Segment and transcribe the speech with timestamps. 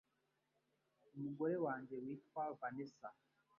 [1.15, 3.07] umugore wange witwa Vanessa.